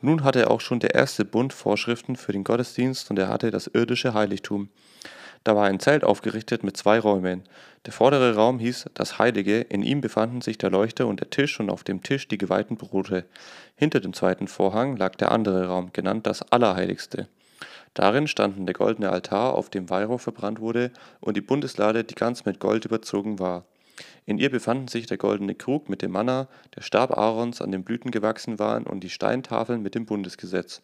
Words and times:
Nun 0.00 0.24
hatte 0.24 0.50
auch 0.50 0.60
schon 0.60 0.80
der 0.80 0.94
erste 0.94 1.24
Bund 1.24 1.52
Vorschriften 1.52 2.16
für 2.16 2.32
den 2.32 2.44
Gottesdienst 2.44 3.10
und 3.10 3.18
er 3.18 3.28
hatte 3.28 3.50
das 3.50 3.66
irdische 3.66 4.14
Heiligtum. 4.14 4.70
Da 5.44 5.56
war 5.56 5.66
ein 5.66 5.80
Zelt 5.80 6.04
aufgerichtet 6.04 6.64
mit 6.64 6.76
zwei 6.76 6.98
Räumen. 6.98 7.44
Der 7.86 7.92
vordere 7.92 8.34
Raum 8.34 8.58
hieß 8.58 8.86
das 8.92 9.18
Heilige, 9.18 9.60
in 9.60 9.82
ihm 9.82 10.02
befanden 10.02 10.42
sich 10.42 10.58
der 10.58 10.70
Leuchter 10.70 11.06
und 11.06 11.20
der 11.20 11.30
Tisch 11.30 11.60
und 11.60 11.70
auf 11.70 11.82
dem 11.82 12.02
Tisch 12.02 12.28
die 12.28 12.36
geweihten 12.36 12.76
Brote. 12.76 13.24
Hinter 13.74 14.00
dem 14.00 14.12
zweiten 14.12 14.48
Vorhang 14.48 14.96
lag 14.96 15.16
der 15.16 15.32
andere 15.32 15.66
Raum, 15.66 15.92
genannt 15.92 16.26
das 16.26 16.42
Allerheiligste. 16.52 17.28
Darin 17.94 18.28
standen 18.28 18.66
der 18.66 18.74
goldene 18.74 19.10
Altar, 19.10 19.54
auf 19.54 19.70
dem 19.70 19.88
Weihrauch 19.88 20.20
verbrannt 20.20 20.60
wurde, 20.60 20.92
und 21.20 21.36
die 21.36 21.40
Bundeslade, 21.40 22.04
die 22.04 22.14
ganz 22.14 22.44
mit 22.44 22.60
Gold 22.60 22.84
überzogen 22.84 23.38
war. 23.38 23.64
In 24.26 24.38
ihr 24.38 24.50
befanden 24.50 24.88
sich 24.88 25.06
der 25.06 25.18
goldene 25.18 25.54
Krug 25.54 25.88
mit 25.88 26.02
dem 26.02 26.12
Manna, 26.12 26.48
der 26.76 26.82
Stab 26.82 27.16
Aarons, 27.16 27.60
an 27.60 27.72
den 27.72 27.84
Blüten 27.84 28.10
gewachsen 28.10 28.58
waren, 28.58 28.84
und 28.84 29.00
die 29.00 29.10
Steintafeln 29.10 29.82
mit 29.82 29.94
dem 29.94 30.06
Bundesgesetz. 30.06 30.82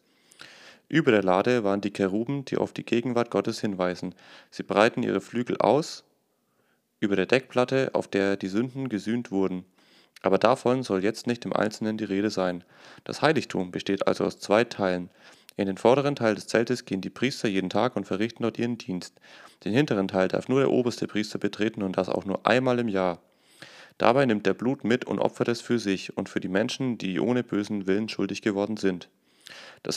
Über 0.89 1.11
der 1.11 1.23
Lade 1.23 1.65
waren 1.65 1.81
die 1.81 1.91
Keruben, 1.91 2.45
die 2.45 2.57
auf 2.57 2.73
die 2.73 2.85
Gegenwart 2.85 3.31
Gottes 3.31 3.61
hinweisen. 3.61 4.15
Sie 4.51 4.63
breiten 4.63 5.03
ihre 5.03 5.21
Flügel 5.21 5.57
aus 5.59 6.05
über 7.01 7.17
der 7.17 7.27
Deckplatte, 7.27 7.91
auf 7.93 8.09
der 8.09 8.37
die 8.37 8.49
Sünden 8.49 8.89
gesühnt 8.89 9.31
wurden. 9.31 9.65
Aber 10.23 10.39
davon 10.39 10.83
soll 10.83 11.05
jetzt 11.05 11.27
nicht 11.27 11.45
im 11.45 11.53
Einzelnen 11.53 11.99
die 11.99 12.05
Rede 12.05 12.31
sein. 12.31 12.65
Das 13.05 13.21
Heiligtum 13.21 13.71
besteht 13.71 14.07
also 14.07 14.25
aus 14.25 14.39
zwei 14.39 14.65
Teilen. 14.65 15.11
In 15.59 15.67
den 15.67 15.79
vorderen 15.79 16.17
Teil 16.17 16.35
des 16.35 16.47
Zeltes 16.47 16.85
gehen 16.85 17.01
die 17.01 17.09
Priester 17.09 17.49
jeden 17.49 17.71
Tag 17.71 17.97
und 17.97 18.07
verrichten 18.07 18.43
dort 18.43 18.59
ihren 18.59 18.77
Dienst. 18.77 19.19
Den 19.65 19.73
hinteren 19.73 20.07
Teil 20.07 20.29
darf 20.29 20.49
nur 20.49 20.61
der 20.61 20.71
oberste 20.71 21.07
Priester 21.07 21.39
betreten 21.39 21.83
und 21.83 21.97
das 21.97 22.11
auch 22.11 22.27
nur 22.27 22.47
einmal 22.47 22.79
im 22.79 22.89
Jahr. 22.89 23.23
Dabei 23.97 24.27
nimmt 24.27 24.47
er 24.47 24.53
Blut 24.53 24.85
mit 24.85 25.07
und 25.07 25.19
opfert 25.19 25.49
es 25.49 25.63
für 25.63 25.79
sich 25.79 26.15
und 26.17 26.29
für 26.29 26.41
die 26.41 26.49
Menschen, 26.49 26.99
die 26.99 27.19
ohne 27.19 27.43
bösen 27.43 27.87
Willen 27.87 28.11
schuldig 28.11 28.43
geworden 28.43 28.77
sind. 28.77 29.09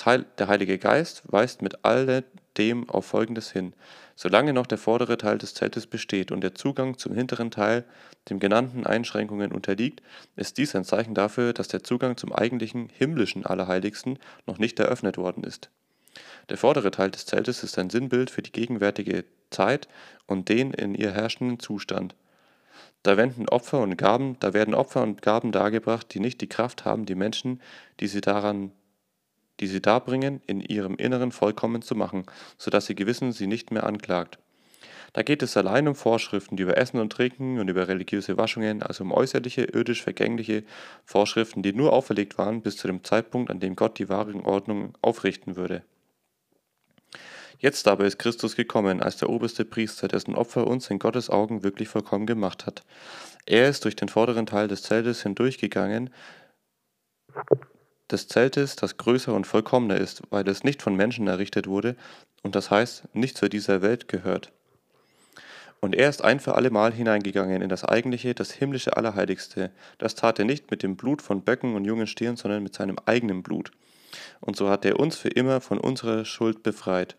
Heil 0.05 0.25
der 0.37 0.47
Heilige 0.47 0.77
Geist 0.77 1.23
weist 1.25 1.61
mit 1.61 1.83
alledem 1.83 2.89
auf 2.89 3.05
Folgendes 3.05 3.51
hin. 3.51 3.73
Solange 4.15 4.53
noch 4.53 4.67
der 4.67 4.77
vordere 4.77 5.17
Teil 5.17 5.37
des 5.37 5.53
Zeltes 5.53 5.87
besteht 5.87 6.31
und 6.31 6.41
der 6.41 6.53
Zugang 6.53 6.97
zum 6.97 7.13
hinteren 7.13 7.51
Teil 7.51 7.85
den 8.29 8.39
genannten 8.39 8.85
Einschränkungen 8.85 9.51
unterliegt, 9.51 10.01
ist 10.35 10.57
dies 10.57 10.75
ein 10.75 10.83
Zeichen 10.83 11.15
dafür, 11.15 11.53
dass 11.53 11.69
der 11.69 11.83
Zugang 11.83 12.17
zum 12.17 12.33
eigentlichen 12.33 12.89
himmlischen 12.89 13.45
Allerheiligsten 13.45 14.19
noch 14.45 14.57
nicht 14.57 14.79
eröffnet 14.79 15.17
worden 15.17 15.43
ist. 15.43 15.69
Der 16.49 16.57
vordere 16.57 16.91
Teil 16.91 17.11
des 17.11 17.25
Zeltes 17.25 17.63
ist 17.63 17.77
ein 17.79 17.89
Sinnbild 17.89 18.29
für 18.29 18.41
die 18.41 18.51
gegenwärtige 18.51 19.25
Zeit 19.51 19.87
und 20.25 20.49
den 20.49 20.71
in 20.71 20.95
ihr 20.95 21.11
herrschenden 21.11 21.59
Zustand. 21.59 22.15
Da 23.03 23.15
wenden 23.15 23.47
Opfer 23.47 23.79
und 23.79 23.97
Gaben, 23.97 24.37
da 24.39 24.53
werden 24.53 24.73
Opfer 24.73 25.01
und 25.03 25.21
Gaben 25.21 25.51
dargebracht, 25.51 26.13
die 26.13 26.19
nicht 26.19 26.41
die 26.41 26.49
Kraft 26.49 26.83
haben, 26.85 27.05
die 27.05 27.15
Menschen, 27.15 27.61
die 27.99 28.07
sie 28.07 28.21
daran 28.21 28.71
die 29.59 29.67
sie 29.67 29.81
darbringen, 29.81 30.41
in 30.47 30.61
ihrem 30.61 30.95
Inneren 30.95 31.31
vollkommen 31.31 31.81
zu 31.81 31.95
machen, 31.95 32.23
so 32.57 32.71
dass 32.71 32.89
ihr 32.89 32.95
Gewissen 32.95 33.31
sie 33.31 33.47
nicht 33.47 33.71
mehr 33.71 33.85
anklagt. 33.85 34.39
Da 35.13 35.23
geht 35.23 35.41
es 35.41 35.57
allein 35.57 35.87
um 35.87 35.95
Vorschriften, 35.95 36.55
die 36.55 36.63
über 36.63 36.77
Essen 36.77 36.99
und 36.99 37.11
Trinken 37.11 37.59
und 37.59 37.67
über 37.67 37.87
religiöse 37.87 38.37
Waschungen, 38.37 38.83
also 38.83 39.03
um 39.03 39.11
äußerliche, 39.11 39.63
irdisch 39.63 40.03
vergängliche 40.03 40.63
Vorschriften, 41.03 41.63
die 41.63 41.73
nur 41.73 41.93
auferlegt 41.93 42.37
waren 42.37 42.61
bis 42.61 42.77
zu 42.77 42.87
dem 42.87 43.03
Zeitpunkt, 43.03 43.49
an 43.49 43.59
dem 43.59 43.75
Gott 43.75 43.97
die 43.97 44.09
wahre 44.09 44.35
Ordnung 44.45 44.93
aufrichten 45.01 45.55
würde. 45.55 45.83
Jetzt 47.57 47.87
aber 47.87 48.05
ist 48.05 48.19
Christus 48.19 48.55
gekommen 48.55 49.01
als 49.01 49.17
der 49.17 49.29
oberste 49.29 49.65
Priester, 49.65 50.07
dessen 50.07 50.35
Opfer 50.35 50.65
uns 50.65 50.89
in 50.89 50.99
Gottes 50.99 51.29
Augen 51.29 51.61
wirklich 51.63 51.89
vollkommen 51.89 52.25
gemacht 52.25 52.65
hat. 52.65 52.83
Er 53.45 53.67
ist 53.67 53.83
durch 53.83 53.97
den 53.97 54.07
vorderen 54.07 54.45
Teil 54.45 54.69
des 54.69 54.83
Zeltes 54.83 55.23
hindurchgegangen, 55.23 56.11
des 58.11 58.27
Zeltes, 58.27 58.75
das 58.75 58.97
größer 58.97 59.33
und 59.33 59.47
vollkommener 59.47 59.97
ist, 59.97 60.21
weil 60.29 60.47
es 60.47 60.63
nicht 60.63 60.81
von 60.81 60.95
Menschen 60.95 61.27
errichtet 61.27 61.67
wurde 61.67 61.95
und 62.43 62.55
das 62.55 62.71
heißt 62.71 63.13
nicht 63.13 63.37
zu 63.37 63.49
dieser 63.49 63.81
Welt 63.81 64.07
gehört. 64.07 64.51
Und 65.81 65.95
er 65.95 66.09
ist 66.09 66.23
ein 66.23 66.39
für 66.39 66.55
allemal 66.55 66.91
hineingegangen 66.91 67.61
in 67.61 67.69
das 67.69 67.85
eigentliche, 67.85 68.33
das 68.35 68.51
himmlische 68.51 68.97
Allerheiligste. 68.97 69.71
Das 69.97 70.15
tat 70.15 70.37
er 70.39 70.45
nicht 70.45 70.71
mit 70.71 70.83
dem 70.83 70.97
Blut 70.97 71.21
von 71.21 71.41
Böcken 71.43 71.75
und 71.75 71.85
jungen 71.85 72.07
Stieren, 72.07 72.35
sondern 72.35 72.63
mit 72.63 72.75
seinem 72.75 72.97
eigenen 73.05 73.43
Blut. 73.43 73.71
Und 74.41 74.57
so 74.57 74.69
hat 74.69 74.83
er 74.83 74.99
uns 74.99 75.15
für 75.15 75.29
immer 75.29 75.61
von 75.61 75.79
unserer 75.79 76.25
Schuld 76.25 76.63
befreit. 76.63 77.15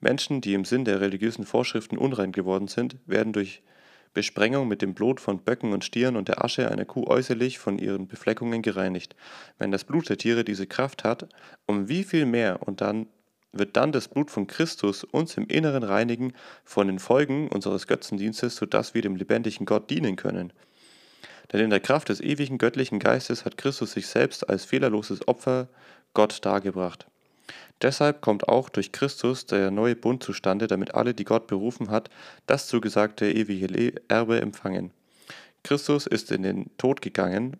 Menschen, 0.00 0.40
die 0.40 0.54
im 0.54 0.64
Sinn 0.64 0.84
der 0.84 1.00
religiösen 1.00 1.44
Vorschriften 1.44 1.98
unrein 1.98 2.32
geworden 2.32 2.66
sind, 2.66 2.96
werden 3.06 3.32
durch 3.32 3.62
Besprengung 4.12 4.66
mit 4.66 4.82
dem 4.82 4.94
Blut 4.94 5.20
von 5.20 5.38
Böcken 5.38 5.72
und 5.72 5.84
Stieren 5.84 6.16
und 6.16 6.28
der 6.28 6.44
Asche 6.44 6.70
einer 6.70 6.84
Kuh 6.84 7.06
äußerlich 7.06 7.58
von 7.58 7.78
ihren 7.78 8.08
Befleckungen 8.08 8.62
gereinigt. 8.62 9.14
Wenn 9.58 9.70
das 9.70 9.84
Blut 9.84 10.08
der 10.08 10.18
Tiere 10.18 10.44
diese 10.44 10.66
Kraft 10.66 11.04
hat, 11.04 11.28
um 11.66 11.88
wie 11.88 12.02
viel 12.02 12.26
mehr 12.26 12.66
und 12.66 12.80
dann 12.80 13.06
wird 13.52 13.76
dann 13.76 13.92
das 13.92 14.08
Blut 14.08 14.30
von 14.30 14.46
Christus 14.46 15.04
uns 15.04 15.36
im 15.36 15.46
Inneren 15.46 15.82
reinigen 15.82 16.32
von 16.64 16.86
den 16.86 16.98
Folgen 16.98 17.48
unseres 17.48 17.86
Götzendienstes, 17.86 18.56
sodass 18.56 18.94
wir 18.94 19.02
dem 19.02 19.16
lebendigen 19.16 19.66
Gott 19.66 19.90
dienen 19.90 20.16
können. 20.16 20.52
Denn 21.52 21.60
in 21.60 21.70
der 21.70 21.80
Kraft 21.80 22.08
des 22.08 22.20
ewigen 22.20 22.58
göttlichen 22.58 23.00
Geistes 23.00 23.44
hat 23.44 23.56
Christus 23.56 23.92
sich 23.92 24.06
selbst 24.06 24.48
als 24.48 24.64
fehlerloses 24.64 25.26
Opfer 25.26 25.68
Gott 26.14 26.44
dargebracht. 26.44 27.09
Deshalb 27.82 28.20
kommt 28.20 28.48
auch 28.48 28.68
durch 28.68 28.92
Christus 28.92 29.46
der 29.46 29.70
neue 29.70 29.96
Bund 29.96 30.22
zustande, 30.22 30.66
damit 30.66 30.94
alle, 30.94 31.14
die 31.14 31.24
Gott 31.24 31.46
berufen 31.46 31.90
hat, 31.90 32.10
das 32.46 32.66
zugesagte 32.66 33.30
ewige 33.30 33.94
Erbe 34.08 34.40
empfangen. 34.40 34.92
Christus 35.62 36.06
ist 36.06 36.30
in 36.30 36.42
den 36.42 36.76
Tod 36.76 37.00
gegangen, 37.00 37.56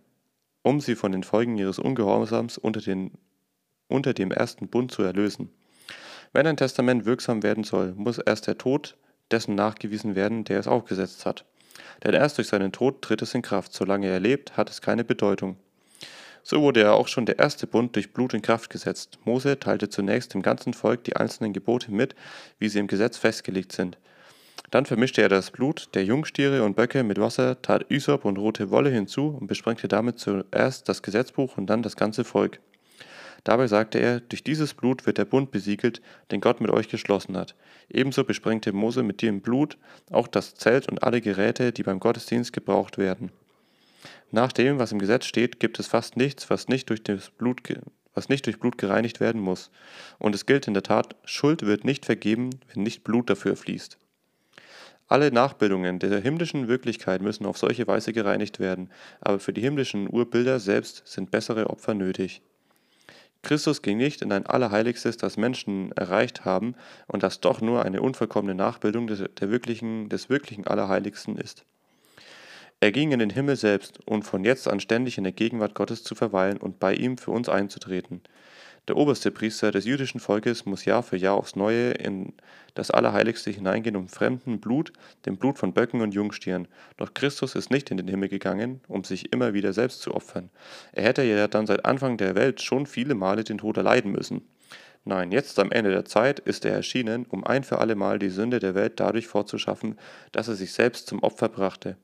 um 0.62 0.80
sie 0.80 0.94
von 0.94 1.12
den 1.12 1.22
Folgen 1.22 1.56
ihres 1.56 1.78
Ungehorsams 1.78 2.58
unter, 2.58 2.80
den, 2.80 3.12
unter 3.88 4.12
dem 4.12 4.30
ersten 4.30 4.68
Bund 4.68 4.92
zu 4.92 5.02
erlösen. 5.02 5.50
Wenn 6.32 6.46
ein 6.46 6.56
Testament 6.56 7.06
wirksam 7.06 7.42
werden 7.42 7.64
soll, 7.64 7.92
muss 7.94 8.18
erst 8.18 8.46
der 8.46 8.58
Tod 8.58 8.96
dessen 9.30 9.54
nachgewiesen 9.54 10.14
werden, 10.14 10.44
der 10.44 10.60
es 10.60 10.66
aufgesetzt 10.66 11.24
hat. 11.24 11.44
Denn 12.04 12.14
erst 12.14 12.38
durch 12.38 12.48
seinen 12.48 12.72
Tod 12.72 13.02
tritt 13.02 13.22
es 13.22 13.34
in 13.34 13.42
Kraft. 13.42 13.72
Solange 13.72 14.06
er 14.08 14.20
lebt, 14.20 14.56
hat 14.56 14.70
es 14.70 14.80
keine 14.80 15.04
Bedeutung. 15.04 15.56
So 16.42 16.62
wurde 16.62 16.80
ja 16.80 16.92
auch 16.92 17.08
schon 17.08 17.26
der 17.26 17.38
erste 17.38 17.66
Bund 17.66 17.94
durch 17.96 18.12
Blut 18.12 18.34
in 18.34 18.42
Kraft 18.42 18.70
gesetzt. 18.70 19.18
Mose 19.24 19.58
teilte 19.58 19.88
zunächst 19.88 20.34
dem 20.34 20.42
ganzen 20.42 20.74
Volk 20.74 21.04
die 21.04 21.16
einzelnen 21.16 21.52
Gebote 21.52 21.92
mit, 21.92 22.14
wie 22.58 22.68
sie 22.68 22.78
im 22.78 22.86
Gesetz 22.86 23.18
festgelegt 23.18 23.72
sind. 23.72 23.98
Dann 24.70 24.86
vermischte 24.86 25.20
er 25.20 25.28
das 25.28 25.50
Blut 25.50 25.88
der 25.94 26.04
Jungstiere 26.04 26.62
und 26.62 26.76
Böcke 26.76 27.02
mit 27.02 27.20
Wasser, 27.20 27.60
tat 27.60 27.90
Ysop 27.90 28.24
und 28.24 28.38
rote 28.38 28.70
Wolle 28.70 28.90
hinzu 28.90 29.36
und 29.40 29.48
besprengte 29.48 29.88
damit 29.88 30.20
zuerst 30.20 30.88
das 30.88 31.02
Gesetzbuch 31.02 31.56
und 31.56 31.66
dann 31.66 31.82
das 31.82 31.96
ganze 31.96 32.24
Volk. 32.24 32.60
Dabei 33.42 33.66
sagte 33.66 33.98
er, 33.98 34.20
durch 34.20 34.44
dieses 34.44 34.74
Blut 34.74 35.06
wird 35.06 35.18
der 35.18 35.24
Bund 35.24 35.50
besiegelt, 35.50 36.00
den 36.30 36.40
Gott 36.40 36.60
mit 36.60 36.70
euch 36.70 36.88
geschlossen 36.88 37.36
hat. 37.36 37.54
Ebenso 37.88 38.22
besprengte 38.22 38.72
Mose 38.72 39.02
mit 39.02 39.22
dem 39.22 39.40
Blut 39.40 39.78
auch 40.10 40.28
das 40.28 40.54
Zelt 40.54 40.88
und 40.88 41.02
alle 41.02 41.20
Geräte, 41.20 41.72
die 41.72 41.82
beim 41.82 42.00
Gottesdienst 42.00 42.52
gebraucht 42.52 42.98
werden. 42.98 43.32
Nach 44.30 44.52
dem, 44.52 44.78
was 44.78 44.92
im 44.92 44.98
Gesetz 44.98 45.26
steht, 45.26 45.60
gibt 45.60 45.78
es 45.78 45.86
fast 45.86 46.16
nichts, 46.16 46.50
was 46.50 46.68
nicht 46.68 46.88
durch, 46.90 47.02
das 47.02 47.30
Blut, 47.30 47.60
was 48.14 48.28
nicht 48.28 48.46
durch 48.46 48.60
Blut 48.60 48.78
gereinigt 48.78 49.20
werden 49.20 49.40
muss. 49.40 49.70
Und 50.18 50.34
es 50.34 50.46
gilt 50.46 50.66
in 50.68 50.74
der 50.74 50.82
Tat, 50.82 51.16
Schuld 51.24 51.66
wird 51.66 51.84
nicht 51.84 52.06
vergeben, 52.06 52.50
wenn 52.72 52.82
nicht 52.82 53.04
Blut 53.04 53.28
dafür 53.30 53.56
fließt. 53.56 53.98
Alle 55.08 55.32
Nachbildungen 55.32 55.98
der 55.98 56.20
himmlischen 56.20 56.68
Wirklichkeit 56.68 57.20
müssen 57.20 57.44
auf 57.44 57.58
solche 57.58 57.88
Weise 57.88 58.12
gereinigt 58.12 58.60
werden, 58.60 58.90
aber 59.20 59.40
für 59.40 59.52
die 59.52 59.60
himmlischen 59.60 60.08
Urbilder 60.08 60.60
selbst 60.60 61.02
sind 61.04 61.32
bessere 61.32 61.68
Opfer 61.68 61.94
nötig. 61.94 62.42
Christus 63.42 63.82
ging 63.82 63.96
nicht 63.96 64.22
in 64.22 64.30
ein 64.32 64.46
Allerheiligstes, 64.46 65.16
das 65.16 65.36
Menschen 65.36 65.90
erreicht 65.92 66.44
haben 66.44 66.76
und 67.06 67.22
das 67.22 67.40
doch 67.40 67.60
nur 67.60 67.84
eine 67.84 68.02
unvollkommene 68.02 68.54
Nachbildung 68.54 69.06
des, 69.08 69.24
wirklichen, 69.40 70.08
des 70.08 70.28
wirklichen 70.28 70.66
Allerheiligsten 70.66 71.36
ist. 71.36 71.64
Er 72.82 72.92
ging 72.92 73.12
in 73.12 73.18
den 73.18 73.28
Himmel 73.28 73.56
selbst, 73.56 74.00
um 74.06 74.22
von 74.22 74.42
jetzt 74.42 74.66
an 74.66 74.80
ständig 74.80 75.18
in 75.18 75.24
der 75.24 75.34
Gegenwart 75.34 75.74
Gottes 75.74 76.02
zu 76.02 76.14
verweilen 76.14 76.56
und 76.56 76.80
bei 76.80 76.94
ihm 76.94 77.18
für 77.18 77.30
uns 77.30 77.50
einzutreten. 77.50 78.22
Der 78.88 78.96
oberste 78.96 79.30
Priester 79.30 79.70
des 79.70 79.84
jüdischen 79.84 80.18
Volkes 80.18 80.64
muss 80.64 80.86
Jahr 80.86 81.02
für 81.02 81.18
Jahr 81.18 81.36
aufs 81.36 81.56
Neue 81.56 81.90
in 81.90 82.32
das 82.72 82.90
Allerheiligste 82.90 83.50
hineingehen, 83.50 83.96
um 83.96 84.08
fremden 84.08 84.60
Blut, 84.60 84.94
dem 85.26 85.36
Blut 85.36 85.58
von 85.58 85.74
Böcken 85.74 86.00
und 86.00 86.14
Jungstieren. 86.14 86.68
Doch 86.96 87.12
Christus 87.12 87.54
ist 87.54 87.70
nicht 87.70 87.90
in 87.90 87.98
den 87.98 88.08
Himmel 88.08 88.30
gegangen, 88.30 88.80
um 88.88 89.04
sich 89.04 89.30
immer 89.30 89.52
wieder 89.52 89.74
selbst 89.74 90.00
zu 90.00 90.14
opfern. 90.14 90.48
Er 90.92 91.04
hätte 91.04 91.22
ja 91.22 91.48
dann 91.48 91.66
seit 91.66 91.84
Anfang 91.84 92.16
der 92.16 92.34
Welt 92.34 92.62
schon 92.62 92.86
viele 92.86 93.14
Male 93.14 93.44
den 93.44 93.58
Tod 93.58 93.76
erleiden 93.76 94.10
müssen. 94.10 94.48
Nein, 95.04 95.32
jetzt 95.32 95.58
am 95.58 95.70
Ende 95.70 95.90
der 95.90 96.06
Zeit 96.06 96.38
ist 96.40 96.64
er 96.64 96.72
erschienen, 96.72 97.26
um 97.28 97.44
ein 97.44 97.62
für 97.62 97.78
allemal 97.78 98.18
die 98.18 98.30
Sünde 98.30 98.58
der 98.58 98.74
Welt 98.74 98.98
dadurch 99.00 99.26
fortzuschaffen, 99.26 99.98
dass 100.32 100.48
er 100.48 100.54
sich 100.54 100.72
selbst 100.72 101.08
zum 101.08 101.22
Opfer 101.22 101.50
brachte. 101.50 101.98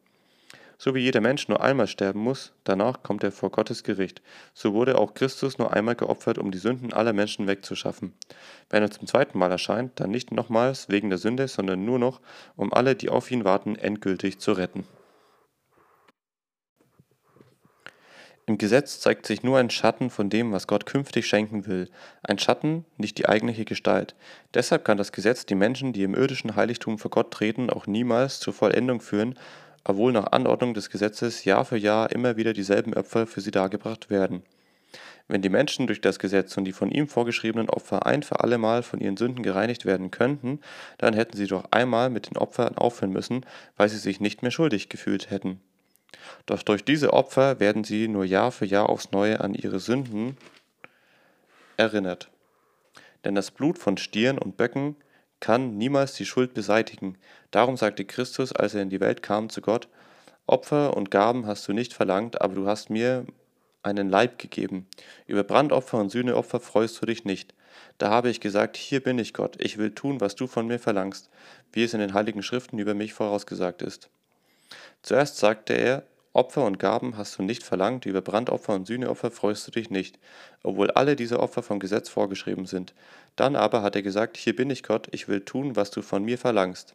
So 0.78 0.94
wie 0.94 1.00
jeder 1.00 1.20
Mensch 1.20 1.48
nur 1.48 1.62
einmal 1.62 1.86
sterben 1.86 2.20
muss, 2.20 2.52
danach 2.64 3.02
kommt 3.02 3.24
er 3.24 3.32
vor 3.32 3.50
Gottes 3.50 3.82
Gericht. 3.82 4.20
So 4.52 4.74
wurde 4.74 4.98
auch 4.98 5.14
Christus 5.14 5.56
nur 5.56 5.72
einmal 5.72 5.94
geopfert, 5.94 6.38
um 6.38 6.50
die 6.50 6.58
Sünden 6.58 6.92
aller 6.92 7.14
Menschen 7.14 7.46
wegzuschaffen. 7.46 8.12
Wenn 8.68 8.82
er 8.82 8.90
zum 8.90 9.06
zweiten 9.06 9.38
Mal 9.38 9.50
erscheint, 9.50 9.98
dann 10.00 10.10
nicht 10.10 10.32
nochmals 10.32 10.88
wegen 10.90 11.08
der 11.08 11.18
Sünde, 11.18 11.48
sondern 11.48 11.84
nur 11.84 11.98
noch, 11.98 12.20
um 12.56 12.72
alle, 12.74 12.94
die 12.94 13.08
auf 13.08 13.30
ihn 13.30 13.44
warten, 13.44 13.76
endgültig 13.76 14.38
zu 14.38 14.52
retten. 14.52 14.84
Im 18.48 18.58
Gesetz 18.58 19.00
zeigt 19.00 19.26
sich 19.26 19.42
nur 19.42 19.58
ein 19.58 19.70
Schatten 19.70 20.08
von 20.08 20.30
dem, 20.30 20.52
was 20.52 20.68
Gott 20.68 20.86
künftig 20.86 21.26
schenken 21.26 21.66
will. 21.66 21.90
Ein 22.22 22.38
Schatten, 22.38 22.84
nicht 22.96 23.18
die 23.18 23.28
eigentliche 23.28 23.64
Gestalt. 23.64 24.14
Deshalb 24.54 24.84
kann 24.84 24.98
das 24.98 25.10
Gesetz 25.10 25.46
die 25.46 25.56
Menschen, 25.56 25.92
die 25.92 26.04
im 26.04 26.14
irdischen 26.14 26.54
Heiligtum 26.54 26.96
vor 26.98 27.10
Gott 27.10 27.32
treten, 27.32 27.70
auch 27.70 27.88
niemals 27.88 28.38
zur 28.38 28.52
Vollendung 28.52 29.00
führen, 29.00 29.36
obwohl 29.88 30.12
nach 30.12 30.32
Anordnung 30.32 30.74
des 30.74 30.90
Gesetzes 30.90 31.44
Jahr 31.44 31.64
für 31.64 31.76
Jahr 31.76 32.10
immer 32.10 32.36
wieder 32.36 32.52
dieselben 32.52 32.94
Opfer 32.94 33.26
für 33.26 33.40
sie 33.40 33.52
dargebracht 33.52 34.10
werden. 34.10 34.42
Wenn 35.28 35.42
die 35.42 35.48
Menschen 35.48 35.86
durch 35.86 36.00
das 36.00 36.18
Gesetz 36.18 36.56
und 36.56 36.64
die 36.64 36.72
von 36.72 36.90
ihm 36.90 37.08
vorgeschriebenen 37.08 37.70
Opfer 37.70 38.04
ein 38.04 38.22
für 38.22 38.40
allemal 38.40 38.82
von 38.82 39.00
ihren 39.00 39.16
Sünden 39.16 39.42
gereinigt 39.42 39.84
werden 39.84 40.10
könnten, 40.10 40.60
dann 40.98 41.14
hätten 41.14 41.36
sie 41.36 41.46
doch 41.46 41.66
einmal 41.70 42.10
mit 42.10 42.30
den 42.30 42.36
Opfern 42.36 42.76
aufhören 42.76 43.12
müssen, 43.12 43.46
weil 43.76 43.88
sie 43.88 43.98
sich 43.98 44.20
nicht 44.20 44.42
mehr 44.42 44.50
schuldig 44.50 44.88
gefühlt 44.88 45.30
hätten. 45.30 45.60
Doch 46.46 46.62
durch 46.62 46.84
diese 46.84 47.12
Opfer 47.12 47.60
werden 47.60 47.84
sie 47.84 48.08
nur 48.08 48.24
Jahr 48.24 48.50
für 48.50 48.66
Jahr 48.66 48.88
aufs 48.88 49.12
Neue 49.12 49.40
an 49.40 49.54
ihre 49.54 49.78
Sünden 49.78 50.36
erinnert. 51.76 52.28
Denn 53.24 53.34
das 53.34 53.50
Blut 53.50 53.78
von 53.78 53.96
Stieren 53.96 54.38
und 54.38 54.56
Böcken 54.56 54.96
kann 55.40 55.76
niemals 55.76 56.14
die 56.14 56.26
Schuld 56.26 56.54
beseitigen. 56.54 57.18
Darum 57.50 57.76
sagte 57.76 58.04
Christus, 58.04 58.52
als 58.52 58.74
er 58.74 58.82
in 58.82 58.90
die 58.90 59.00
Welt 59.00 59.22
kam, 59.22 59.48
zu 59.50 59.60
Gott, 59.60 59.88
Opfer 60.46 60.96
und 60.96 61.10
Gaben 61.10 61.46
hast 61.46 61.66
du 61.66 61.72
nicht 61.72 61.92
verlangt, 61.92 62.40
aber 62.40 62.54
du 62.54 62.66
hast 62.66 62.88
mir 62.88 63.26
einen 63.82 64.08
Leib 64.08 64.38
gegeben. 64.38 64.86
Über 65.26 65.44
Brandopfer 65.44 65.98
und 65.98 66.10
Sühneopfer 66.10 66.60
freust 66.60 67.00
du 67.00 67.06
dich 67.06 67.24
nicht. 67.24 67.54
Da 67.98 68.10
habe 68.10 68.30
ich 68.30 68.40
gesagt, 68.40 68.76
hier 68.76 69.02
bin 69.02 69.18
ich 69.18 69.32
Gott, 69.32 69.56
ich 69.58 69.78
will 69.78 69.92
tun, 69.92 70.20
was 70.20 70.34
du 70.34 70.46
von 70.46 70.66
mir 70.66 70.78
verlangst, 70.78 71.30
wie 71.72 71.84
es 71.84 71.94
in 71.94 72.00
den 72.00 72.14
heiligen 72.14 72.42
Schriften 72.42 72.78
über 72.78 72.94
mich 72.94 73.12
vorausgesagt 73.12 73.82
ist. 73.82 74.08
Zuerst 75.02 75.38
sagte 75.38 75.72
er, 75.74 76.02
Opfer 76.36 76.64
und 76.64 76.78
Gaben 76.78 77.16
hast 77.16 77.38
du 77.38 77.42
nicht 77.42 77.62
verlangt, 77.62 78.04
über 78.04 78.20
Brandopfer 78.20 78.74
und 78.74 78.86
Sühneopfer 78.86 79.30
freust 79.30 79.66
du 79.66 79.70
dich 79.70 79.90
nicht, 79.90 80.18
obwohl 80.62 80.90
alle 80.90 81.16
diese 81.16 81.40
Opfer 81.40 81.62
vom 81.62 81.78
Gesetz 81.78 82.10
vorgeschrieben 82.10 82.66
sind. 82.66 82.94
Dann 83.36 83.56
aber 83.56 83.82
hat 83.82 83.96
er 83.96 84.02
gesagt, 84.02 84.36
hier 84.36 84.54
bin 84.54 84.68
ich 84.68 84.82
Gott, 84.82 85.08
ich 85.12 85.28
will 85.28 85.40
tun, 85.40 85.76
was 85.76 85.90
du 85.90 86.02
von 86.02 86.22
mir 86.22 86.36
verlangst. 86.36 86.94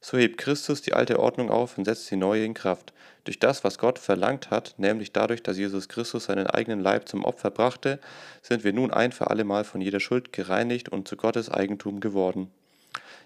So 0.00 0.18
hebt 0.18 0.38
Christus 0.38 0.82
die 0.82 0.92
alte 0.92 1.18
Ordnung 1.18 1.50
auf 1.50 1.76
und 1.78 1.86
setzt 1.86 2.10
die 2.10 2.16
neue 2.16 2.44
in 2.44 2.54
Kraft. 2.54 2.92
Durch 3.24 3.38
das, 3.38 3.64
was 3.64 3.78
Gott 3.78 3.98
verlangt 3.98 4.50
hat, 4.50 4.74
nämlich 4.76 5.12
dadurch, 5.12 5.42
dass 5.42 5.58
Jesus 5.58 5.88
Christus 5.88 6.24
seinen 6.24 6.46
eigenen 6.46 6.80
Leib 6.80 7.08
zum 7.08 7.24
Opfer 7.24 7.50
brachte, 7.50 7.98
sind 8.42 8.64
wir 8.64 8.72
nun 8.72 8.92
ein 8.92 9.12
für 9.12 9.30
allemal 9.30 9.64
von 9.64 9.80
jeder 9.80 9.98
Schuld 9.98 10.32
gereinigt 10.32 10.88
und 10.88 11.08
zu 11.08 11.16
Gottes 11.16 11.50
Eigentum 11.50 12.00
geworden. 12.00 12.50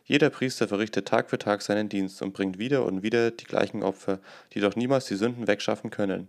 Jeder 0.05 0.31
Priester 0.31 0.67
verrichtet 0.67 1.07
Tag 1.07 1.31
für 1.31 1.39
Tag 1.39 1.63
seinen 1.63 1.89
Dienst 1.89 2.23
und 2.23 2.33
bringt 2.33 2.59
wieder 2.59 2.85
und 2.85 3.03
wieder 3.03 3.31
die 3.31 3.45
gleichen 3.45 3.83
Opfer, 3.83 4.19
die 4.53 4.61
doch 4.61 4.75
niemals 4.75 5.07
die 5.07 5.17
Sünden 5.17 5.47
wegschaffen 5.47 5.91
können. 5.91 6.29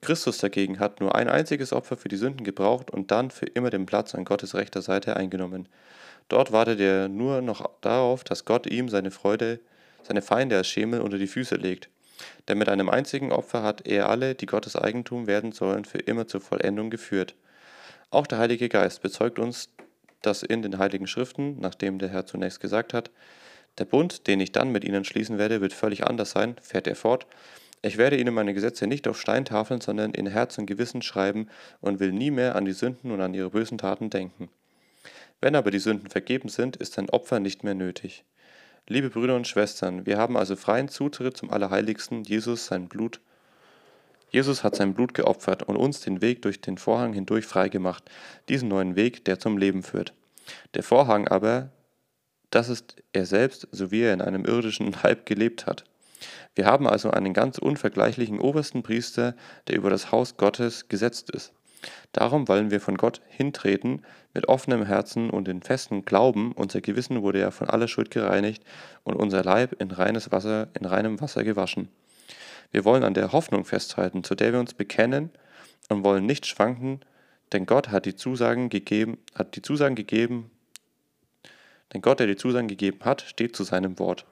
Christus 0.00 0.38
dagegen 0.38 0.80
hat 0.80 1.00
nur 1.00 1.14
ein 1.14 1.28
einziges 1.28 1.72
Opfer 1.72 1.96
für 1.96 2.08
die 2.08 2.16
Sünden 2.16 2.42
gebraucht 2.44 2.90
und 2.90 3.12
dann 3.12 3.30
für 3.30 3.46
immer 3.46 3.70
den 3.70 3.86
Platz 3.86 4.16
an 4.16 4.24
Gottes 4.24 4.56
rechter 4.56 4.82
Seite 4.82 5.16
eingenommen. 5.16 5.68
Dort 6.28 6.50
wartet 6.50 6.80
er 6.80 7.08
nur 7.08 7.40
noch 7.40 7.70
darauf, 7.82 8.24
dass 8.24 8.44
Gott 8.44 8.66
ihm 8.66 8.88
seine 8.88 9.12
Freude, 9.12 9.60
seine 10.02 10.20
Feinde 10.20 10.56
als 10.56 10.66
Schemel 10.66 11.02
unter 11.02 11.18
die 11.18 11.28
Füße 11.28 11.54
legt. 11.54 11.88
Denn 12.48 12.58
mit 12.58 12.68
einem 12.68 12.88
einzigen 12.88 13.30
Opfer 13.30 13.62
hat 13.62 13.86
er 13.86 14.08
alle, 14.08 14.34
die 14.34 14.46
Gottes 14.46 14.74
Eigentum 14.74 15.28
werden 15.28 15.52
sollen, 15.52 15.84
für 15.84 15.98
immer 15.98 16.26
zur 16.26 16.40
Vollendung 16.40 16.90
geführt. 16.90 17.36
Auch 18.10 18.26
der 18.26 18.38
Heilige 18.38 18.68
Geist 18.68 19.02
bezeugt 19.02 19.38
uns, 19.38 19.70
dass 20.22 20.42
in 20.42 20.62
den 20.62 20.78
Heiligen 20.78 21.06
Schriften, 21.06 21.58
nachdem 21.60 21.98
der 21.98 22.08
Herr 22.08 22.26
zunächst 22.26 22.60
gesagt 22.60 22.94
hat, 22.94 23.10
der 23.78 23.84
Bund, 23.84 24.26
den 24.26 24.40
ich 24.40 24.52
dann 24.52 24.70
mit 24.70 24.84
ihnen 24.84 25.04
schließen 25.04 25.38
werde, 25.38 25.60
wird 25.60 25.72
völlig 25.72 26.06
anders 26.06 26.30
sein, 26.32 26.56
fährt 26.60 26.86
er 26.86 26.96
fort. 26.96 27.26
Ich 27.80 27.96
werde 27.96 28.16
ihnen 28.16 28.34
meine 28.34 28.54
Gesetze 28.54 28.86
nicht 28.86 29.08
auf 29.08 29.20
Steintafeln, 29.20 29.80
sondern 29.80 30.12
in 30.12 30.26
Herz 30.26 30.58
und 30.58 30.66
Gewissen 30.66 31.02
schreiben 31.02 31.48
und 31.80 31.98
will 31.98 32.12
nie 32.12 32.30
mehr 32.30 32.54
an 32.54 32.64
die 32.64 32.72
Sünden 32.72 33.10
und 33.10 33.20
an 33.20 33.34
ihre 33.34 33.50
bösen 33.50 33.78
Taten 33.78 34.10
denken. 34.10 34.48
Wenn 35.40 35.56
aber 35.56 35.72
die 35.72 35.80
Sünden 35.80 36.08
vergeben 36.08 36.48
sind, 36.48 36.76
ist 36.76 36.98
ein 36.98 37.10
Opfer 37.10 37.40
nicht 37.40 37.64
mehr 37.64 37.74
nötig. 37.74 38.24
Liebe 38.86 39.10
Brüder 39.10 39.34
und 39.34 39.48
Schwestern, 39.48 40.06
wir 40.06 40.18
haben 40.18 40.36
also 40.36 40.54
freien 40.54 40.88
Zutritt 40.88 41.36
zum 41.36 41.50
Allerheiligsten, 41.50 42.22
Jesus 42.22 42.66
sein 42.66 42.88
Blut. 42.88 43.20
Jesus 44.32 44.64
hat 44.64 44.74
sein 44.74 44.94
Blut 44.94 45.12
geopfert 45.12 45.62
und 45.62 45.76
uns 45.76 46.00
den 46.00 46.22
Weg 46.22 46.40
durch 46.42 46.60
den 46.62 46.78
Vorhang 46.78 47.12
hindurch 47.12 47.44
freigemacht, 47.44 48.10
diesen 48.48 48.68
neuen 48.68 48.96
Weg, 48.96 49.26
der 49.26 49.38
zum 49.38 49.58
Leben 49.58 49.82
führt. 49.82 50.14
Der 50.74 50.82
Vorhang 50.82 51.28
aber, 51.28 51.68
das 52.50 52.70
ist 52.70 52.96
er 53.12 53.26
selbst, 53.26 53.68
so 53.72 53.90
wie 53.90 54.00
er 54.00 54.14
in 54.14 54.22
einem 54.22 54.46
irdischen 54.46 54.94
Leib 55.02 55.26
gelebt 55.26 55.66
hat. 55.66 55.84
Wir 56.54 56.66
haben 56.66 56.86
also 56.86 57.10
einen 57.10 57.34
ganz 57.34 57.58
unvergleichlichen 57.58 58.40
obersten 58.40 58.82
Priester, 58.82 59.36
der 59.68 59.76
über 59.76 59.90
das 59.90 60.12
Haus 60.12 60.36
Gottes 60.38 60.88
gesetzt 60.88 61.30
ist. 61.30 61.52
Darum 62.12 62.48
wollen 62.48 62.70
wir 62.70 62.80
von 62.80 62.96
Gott 62.96 63.20
hintreten 63.28 64.02
mit 64.32 64.48
offenem 64.48 64.86
Herzen 64.86 65.30
und 65.30 65.48
in 65.48 65.62
festem 65.62 66.04
Glauben, 66.04 66.52
unser 66.52 66.80
Gewissen 66.80 67.22
wurde 67.22 67.40
ja 67.40 67.50
von 67.50 67.68
aller 67.68 67.88
Schuld 67.88 68.10
gereinigt 68.10 68.64
und 69.02 69.16
unser 69.16 69.42
Leib 69.42 69.80
in 69.80 69.90
reines 69.90 70.30
Wasser, 70.30 70.68
in 70.78 70.86
reinem 70.86 71.20
Wasser 71.20 71.42
gewaschen. 71.42 71.88
Wir 72.72 72.84
wollen 72.84 73.04
an 73.04 73.14
der 73.14 73.32
Hoffnung 73.32 73.64
festhalten, 73.64 74.24
zu 74.24 74.34
der 74.34 74.52
wir 74.52 74.60
uns 74.60 74.74
bekennen 74.74 75.30
und 75.88 76.04
wollen 76.04 76.26
nicht 76.26 76.46
schwanken, 76.46 77.00
denn 77.52 77.66
Gott 77.66 77.90
hat 77.90 78.06
die 78.06 78.16
Zusagen 78.16 78.70
gegeben, 78.70 79.18
hat 79.34 79.54
die 79.54 79.62
Zusagen 79.62 79.94
gegeben, 79.94 80.50
denn 81.92 82.00
Gott, 82.00 82.20
der 82.20 82.26
die 82.26 82.36
Zusagen 82.36 82.68
gegeben 82.68 83.00
hat, 83.02 83.22
steht 83.22 83.54
zu 83.54 83.64
seinem 83.64 83.98
Wort. 83.98 84.24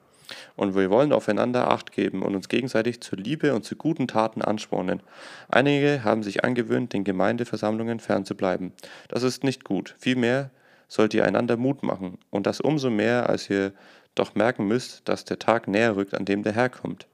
Und 0.55 0.75
wir 0.75 0.89
wollen 0.89 1.11
aufeinander 1.11 1.69
Acht 1.69 1.91
geben 1.91 2.23
und 2.23 2.35
uns 2.35 2.47
gegenseitig 2.47 3.01
zur 3.01 3.19
Liebe 3.19 3.53
und 3.53 3.63
zu 3.63 3.75
guten 3.75 4.07
Taten 4.07 4.41
anspornen. 4.41 5.03
Einige 5.49 6.03
haben 6.03 6.23
sich 6.23 6.43
angewöhnt, 6.43 6.93
den 6.93 7.03
Gemeindeversammlungen 7.03 7.99
fernzubleiben. 7.99 8.71
Das 9.09 9.23
ist 9.23 9.43
nicht 9.43 9.63
gut. 9.65 9.95
Vielmehr 9.99 10.49
sollt 10.87 11.13
ihr 11.13 11.25
einander 11.25 11.57
Mut 11.57 11.83
machen. 11.83 12.17
Und 12.29 12.47
das 12.47 12.61
umso 12.61 12.89
mehr, 12.89 13.29
als 13.29 13.49
ihr 13.49 13.73
doch 14.15 14.35
merken 14.35 14.67
müsst, 14.67 15.07
dass 15.07 15.25
der 15.25 15.39
Tag 15.39 15.67
näher 15.67 15.95
rückt, 15.95 16.13
an 16.13 16.25
dem 16.25 16.43
der 16.43 16.53
Herr 16.53 16.69
kommt. 16.69 17.07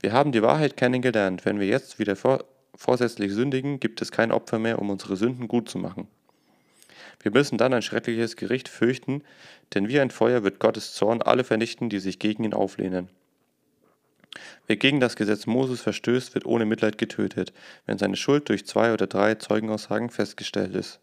Wir 0.00 0.12
haben 0.12 0.32
die 0.32 0.42
Wahrheit 0.42 0.76
kennengelernt. 0.78 1.44
Wenn 1.44 1.60
wir 1.60 1.66
jetzt 1.66 1.98
wieder 1.98 2.16
vor, 2.16 2.44
vorsätzlich 2.74 3.32
sündigen, 3.32 3.80
gibt 3.80 4.00
es 4.00 4.10
kein 4.10 4.32
Opfer 4.32 4.58
mehr, 4.58 4.78
um 4.78 4.88
unsere 4.88 5.16
Sünden 5.16 5.46
gut 5.46 5.68
zu 5.68 5.78
machen. 5.78 6.08
Wir 7.22 7.32
müssen 7.32 7.58
dann 7.58 7.74
ein 7.74 7.82
schreckliches 7.82 8.36
Gericht 8.36 8.68
fürchten, 8.68 9.22
denn 9.74 9.88
wie 9.88 10.00
ein 10.00 10.10
Feuer 10.10 10.42
wird 10.42 10.58
Gottes 10.58 10.94
Zorn 10.94 11.20
alle 11.20 11.44
vernichten, 11.44 11.90
die 11.90 11.98
sich 11.98 12.18
gegen 12.18 12.44
ihn 12.44 12.54
auflehnen. 12.54 13.10
Wer 14.66 14.76
gegen 14.76 15.00
das 15.00 15.16
Gesetz 15.16 15.46
Moses 15.46 15.82
verstößt, 15.82 16.34
wird 16.34 16.46
ohne 16.46 16.64
Mitleid 16.64 16.96
getötet, 16.96 17.52
wenn 17.84 17.98
seine 17.98 18.16
Schuld 18.16 18.48
durch 18.48 18.64
zwei 18.64 18.94
oder 18.94 19.06
drei 19.06 19.34
Zeugenaussagen 19.34 20.08
festgestellt 20.08 20.74
ist. 20.74 21.00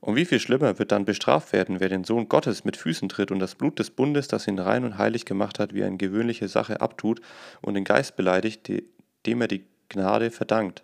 Und 0.00 0.16
wie 0.16 0.24
viel 0.24 0.40
schlimmer 0.40 0.78
wird 0.78 0.92
dann 0.92 1.04
bestraft 1.04 1.52
werden, 1.52 1.78
wer 1.78 1.90
den 1.90 2.04
Sohn 2.04 2.28
Gottes 2.28 2.64
mit 2.64 2.76
Füßen 2.76 3.08
tritt 3.08 3.30
und 3.30 3.38
das 3.38 3.54
Blut 3.54 3.78
des 3.78 3.90
Bundes, 3.90 4.28
das 4.28 4.46
ihn 4.46 4.58
rein 4.58 4.84
und 4.84 4.96
heilig 4.96 5.26
gemacht 5.26 5.58
hat, 5.58 5.74
wie 5.74 5.84
eine 5.84 5.98
gewöhnliche 5.98 6.48
Sache 6.48 6.80
abtut 6.80 7.20
und 7.60 7.74
den 7.74 7.84
Geist 7.84 8.16
beleidigt, 8.16 8.70
dem 9.26 9.40
er 9.40 9.48
die 9.48 9.64
Gnade 9.90 10.30
verdankt. 10.30 10.82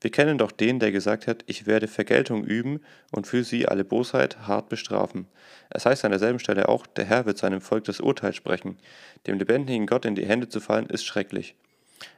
Wir 0.00 0.12
kennen 0.12 0.38
doch 0.38 0.52
den, 0.52 0.78
der 0.78 0.92
gesagt 0.92 1.26
hat, 1.26 1.42
ich 1.46 1.66
werde 1.66 1.88
Vergeltung 1.88 2.44
üben 2.44 2.80
und 3.10 3.26
für 3.26 3.42
sie 3.42 3.66
alle 3.66 3.84
Bosheit 3.84 4.46
hart 4.46 4.68
bestrafen. 4.68 5.26
Es 5.70 5.86
heißt 5.86 6.04
an 6.04 6.12
derselben 6.12 6.38
Stelle 6.38 6.68
auch, 6.68 6.86
der 6.86 7.04
Herr 7.04 7.26
wird 7.26 7.38
seinem 7.38 7.60
Volk 7.60 7.82
das 7.84 7.98
Urteil 7.98 8.32
sprechen. 8.32 8.78
Dem 9.26 9.38
lebendigen 9.38 9.86
Gott 9.86 10.04
in 10.04 10.14
die 10.14 10.26
Hände 10.26 10.48
zu 10.48 10.60
fallen, 10.60 10.86
ist 10.86 11.04
schrecklich. 11.04 11.56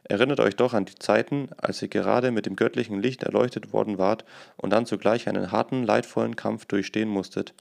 Erinnert 0.05 0.41
euch 0.41 0.57
doch 0.57 0.75
an 0.75 0.85
die 0.85 0.97
Zeiten, 0.97 1.49
als 1.57 1.81
ihr 1.83 1.89
gerade 1.89 2.31
mit 2.31 2.47
dem 2.47 2.57
göttlichen 2.57 3.01
Licht 3.01 3.23
erleuchtet 3.23 3.73
worden 3.73 3.99
wart 3.99 4.25
und 4.57 4.71
dann 4.71 4.87
zugleich 4.87 5.29
einen 5.29 5.53
harten, 5.53 5.85
leidvollen 5.85 6.37
Kampf 6.37 6.67
durchstehen 6.67 7.09
musstet. 7.09 7.55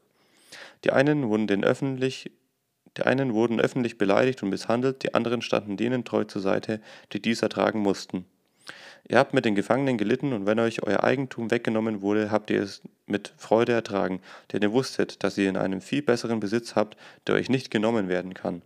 Die 0.84 0.92
einen 0.92 1.30
wurden 1.30 1.48
den 1.48 1.64
öffentlich 1.64 2.32
die 2.98 3.04
einen 3.04 3.34
wurden 3.34 3.60
öffentlich 3.60 3.98
beleidigt 3.98 4.44
und 4.44 4.50
misshandelt, 4.50 5.04
die 5.04 5.14
anderen 5.14 5.42
standen 5.42 5.78
denen 5.78 6.06
treu 6.06 6.24
zur 6.24 6.42
Seite, 6.42 6.82
die 7.14 7.22
dies 7.22 7.42
ertragen 7.42 7.80
mussten. 7.80 8.26
Ihr 9.08 9.18
habt 9.18 9.34
mit 9.34 9.46
den 9.46 9.56
Gefangenen 9.56 9.98
gelitten, 9.98 10.34
und 10.34 10.46
wenn 10.46 10.60
euch 10.60 10.84
euer 10.84 11.04
Eigentum 11.04 11.50
weggenommen 11.50 12.02
wurde, 12.02 12.30
habt 12.30 12.50
ihr 12.50 12.62
es 12.62 12.82
mit 13.08 13.34
Freude 13.38 13.72
ertragen, 13.72 14.22
denn 14.52 14.62
ihr 14.62 14.72
wusstet, 14.72 15.24
dass 15.24 15.38
ihr 15.38 15.50
in 15.50 15.58
einem 15.58 15.82
viel 15.82 16.02
besseren 16.02 16.40
Besitz 16.40 16.76
habt, 16.76 16.98
der 17.26 17.36
euch 17.36 17.50
nicht 17.50 17.72
genommen 17.72 18.10
werden 18.10 18.34
kann. 18.34 18.62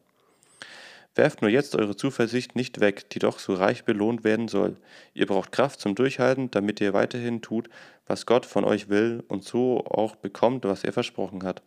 Werft 1.15 1.41
nur 1.41 1.51
jetzt 1.51 1.75
eure 1.75 1.95
Zuversicht 1.95 2.55
nicht 2.55 2.79
weg, 2.79 3.09
die 3.11 3.19
doch 3.19 3.37
so 3.37 3.53
reich 3.53 3.83
belohnt 3.83 4.23
werden 4.23 4.47
soll. 4.47 4.77
Ihr 5.13 5.27
braucht 5.27 5.51
Kraft 5.51 5.79
zum 5.79 5.93
Durchhalten, 5.93 6.49
damit 6.49 6.81
ihr 6.81 6.93
weiterhin 6.93 7.41
tut, 7.41 7.69
was 8.07 8.25
Gott 8.25 8.45
von 8.45 8.63
euch 8.63 8.89
will 8.89 9.23
und 9.27 9.43
so 9.43 9.85
auch 9.85 10.15
bekommt, 10.15 10.65
was 10.65 10.83
er 10.83 10.93
versprochen 10.93 11.43
hat. 11.43 11.61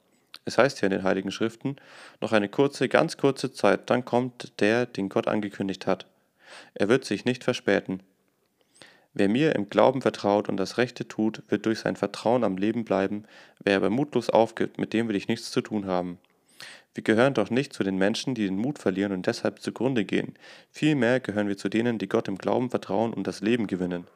Es 0.44 0.58
heißt 0.58 0.80
hier 0.80 0.88
in 0.88 0.92
den 0.92 1.02
Heiligen 1.04 1.30
Schriften, 1.30 1.76
noch 2.20 2.32
eine 2.32 2.48
kurze, 2.48 2.88
ganz 2.88 3.16
kurze 3.16 3.52
Zeit, 3.52 3.88
dann 3.90 4.04
kommt 4.04 4.60
der, 4.60 4.86
den 4.86 5.08
Gott 5.08 5.28
angekündigt 5.28 5.86
hat. 5.86 6.06
Er 6.74 6.88
wird 6.88 7.04
sich 7.04 7.24
nicht 7.24 7.44
verspäten. 7.44 8.02
Wer 9.14 9.28
mir 9.28 9.54
im 9.54 9.70
Glauben 9.70 10.02
vertraut 10.02 10.48
und 10.48 10.56
das 10.56 10.76
Rechte 10.76 11.08
tut, 11.08 11.42
wird 11.48 11.66
durch 11.66 11.80
sein 11.80 11.96
Vertrauen 11.96 12.44
am 12.44 12.58
Leben 12.58 12.84
bleiben, 12.84 13.24
wer 13.64 13.76
aber 13.76 13.90
mutlos 13.90 14.28
aufgibt, 14.28 14.78
mit 14.78 14.92
dem 14.92 15.08
will 15.08 15.16
ich 15.16 15.28
nichts 15.28 15.50
zu 15.50 15.62
tun 15.62 15.86
haben. 15.86 16.18
Wir 16.96 17.04
gehören 17.04 17.34
doch 17.34 17.50
nicht 17.50 17.74
zu 17.74 17.84
den 17.84 17.98
Menschen, 17.98 18.34
die 18.34 18.46
den 18.46 18.56
Mut 18.56 18.78
verlieren 18.78 19.12
und 19.12 19.26
deshalb 19.26 19.60
zugrunde 19.60 20.06
gehen. 20.06 20.32
Vielmehr 20.70 21.20
gehören 21.20 21.46
wir 21.46 21.58
zu 21.58 21.68
denen, 21.68 21.98
die 21.98 22.08
Gott 22.08 22.26
im 22.26 22.38
Glauben 22.38 22.70
vertrauen 22.70 23.12
und 23.12 23.26
das 23.26 23.42
Leben 23.42 23.66
gewinnen. 23.66 24.06